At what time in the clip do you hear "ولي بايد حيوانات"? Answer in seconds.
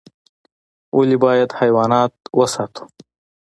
0.95-2.13